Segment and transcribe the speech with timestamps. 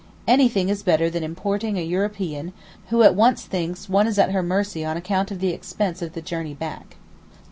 [0.27, 2.53] Anything is better than importing a European
[2.89, 6.13] who at once thinks one is at her mercy on account of the expense of
[6.13, 6.95] the journey back.